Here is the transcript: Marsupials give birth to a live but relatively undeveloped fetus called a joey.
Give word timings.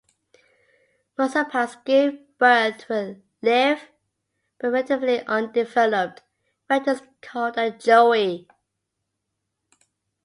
Marsupials 1.15 1.77
give 1.85 2.15
birth 2.39 2.79
to 2.87 2.93
a 2.95 3.15
live 3.43 3.89
but 4.57 4.69
relatively 4.71 5.23
undeveloped 5.27 6.23
fetus 6.67 7.03
called 7.21 7.55
a 7.59 7.69
joey. 7.69 8.47